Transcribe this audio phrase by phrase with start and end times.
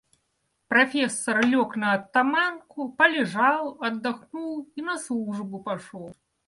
[0.67, 6.11] Профессор лег на оттоманку, полежал, отдохнул и на службу пошел.